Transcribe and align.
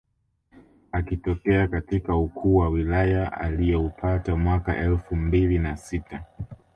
Akitokea 0.91 1.67
katika 1.67 2.15
ukuu 2.15 2.55
wa 2.55 2.69
wilaya 2.69 3.31
alioupata 3.37 4.35
mwaka 4.35 4.77
elfu 4.77 5.15
mbili 5.15 5.59
na 5.59 5.77
sita 5.77 6.25